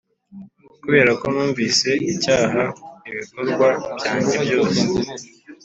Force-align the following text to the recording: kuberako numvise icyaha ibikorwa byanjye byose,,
kuberako 0.81 1.25
numvise 1.33 1.89
icyaha 2.11 2.63
ibikorwa 3.09 3.67
byanjye 3.97 4.35
byose,, 4.43 4.81